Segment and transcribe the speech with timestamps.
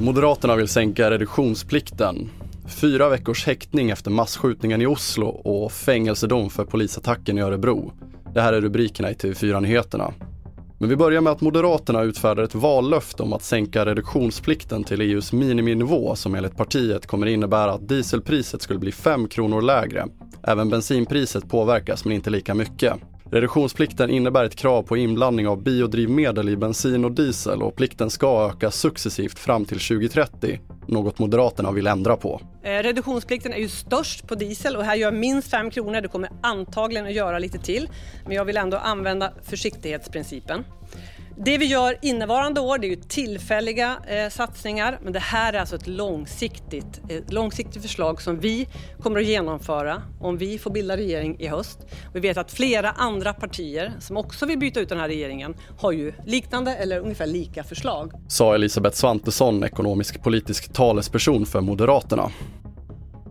[0.00, 2.30] Moderaterna vill sänka reduktionsplikten.
[2.66, 7.92] Fyra veckors häktning efter massskjutningen i Oslo och fängelsedom för polisattacken i Örebro.
[8.34, 10.12] Det här är rubrikerna i TV4-nyheterna.
[10.78, 15.32] Men vi börjar med att Moderaterna utfärdar ett vallöfte om att sänka reduktionsplikten till EUs
[15.32, 20.06] miniminivå som enligt partiet kommer innebära att dieselpriset skulle bli 5 kronor lägre.
[20.42, 22.94] Även bensinpriset påverkas men inte lika mycket.
[23.30, 28.50] Reduktionsplikten innebär ett krav på inblandning av biodrivmedel i bensin och diesel och plikten ska
[28.50, 32.40] öka successivt fram till 2030, något Moderaterna vill ändra på.
[32.62, 36.00] Eh, reduktionsplikten är ju störst på diesel och här gör minst 5 kronor.
[36.00, 37.88] Det kommer antagligen att göra lite till,
[38.24, 40.64] men jag vill ändå använda försiktighetsprincipen.
[41.38, 45.58] Det vi gör innevarande år det är ju tillfälliga eh, satsningar men det här är
[45.58, 48.68] alltså ett långsiktigt, ett långsiktigt förslag som vi
[49.00, 51.78] kommer att genomföra om vi får bilda regering i höst.
[52.14, 55.92] Vi vet att flera andra partier som också vill byta ut den här regeringen har
[55.92, 58.12] ju liknande eller ungefär lika förslag.
[58.28, 62.30] Sa Elisabeth Svantesson, ekonomisk politisk talesperson för Moderaterna.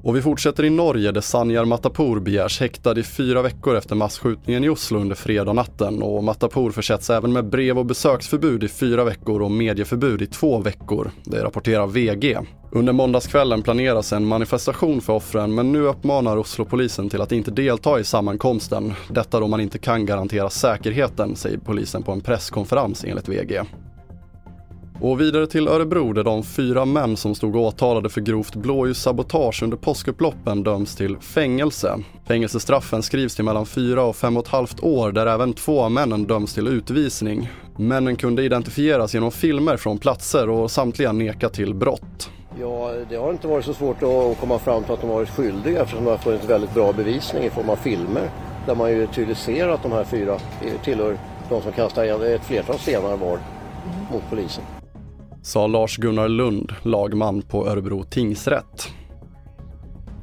[0.06, 4.64] Och vi fortsätter i Norge där Sanjar Matapour begärs häktad i fyra veckor efter massskjutningen
[4.64, 9.03] i Oslo under fredag natten och Matapour försätts även med brev och besöksförbud i fyra
[9.03, 11.11] veckor och medieförbud i två veckor.
[11.23, 12.38] Det rapporterar VG.
[12.72, 18.00] Under måndagskvällen planeras en manifestation för offren men nu uppmanar Oslo-polisen till att inte delta
[18.00, 18.94] i sammankomsten.
[19.09, 23.61] Detta då man inte kan garantera säkerheten, säger polisen på en presskonferens enligt VG.
[25.01, 29.77] Och vidare till Örebro där de fyra män som stod åtalade för grovt blåljussabotage under
[29.77, 31.99] påskupploppen döms till fängelse.
[32.27, 35.91] Fängelsestraffen skrivs till mellan fyra och fem och ett halvt år där även två av
[35.91, 37.49] männen döms till utvisning.
[37.77, 42.30] Männen kunde identifieras genom filmer från platser och samtliga neka till brott.
[42.59, 45.81] Ja, det har inte varit så svårt att komma fram till att de varit skyldiga
[45.81, 48.30] eftersom det har funnits väldigt bra bevisning i form av filmer
[48.65, 50.37] där man ju tydligt ser att de här fyra
[50.83, 51.17] tillhör
[51.49, 53.39] de som kastar ett flertal stenar var
[54.11, 54.63] mot polisen
[55.45, 58.89] sa Lars-Gunnar Lund, lagman på Örebro tingsrätt.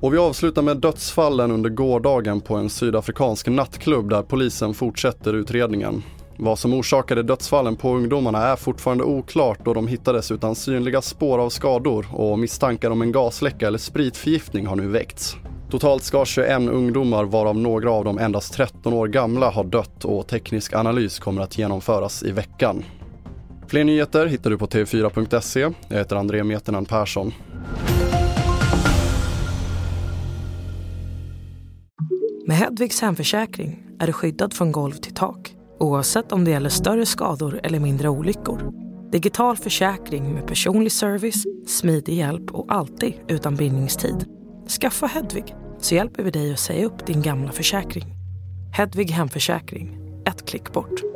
[0.00, 6.02] Och vi avslutar med dödsfallen under gårdagen på en sydafrikansk nattklubb där polisen fortsätter utredningen.
[6.36, 11.38] Vad som orsakade dödsfallen på ungdomarna är fortfarande oklart och de hittades utan synliga spår
[11.38, 15.36] av skador och misstankar om en gasläcka eller spritförgiftning har nu väckts.
[15.70, 20.26] Totalt ska 21 ungdomar, varav några av dem endast 13 år gamla, ha dött och
[20.26, 22.84] teknisk analys kommer att genomföras i veckan.
[23.66, 25.60] Fler nyheter hittar du på tv4.se.
[25.88, 27.32] Jag heter André Metenen Persson.
[32.46, 37.06] Med Hedvigs hemförsäkring är du skyddad från golv till tak oavsett om det gäller större
[37.06, 38.72] skador eller mindre olyckor.
[39.12, 44.24] Digital försäkring med personlig service, smidig hjälp och alltid utan bindningstid.
[44.80, 48.04] Skaffa Hedvig så hjälper vi dig att säga upp din gamla försäkring.
[48.72, 51.11] Hedvig Hemförsäkring, ett klick bort.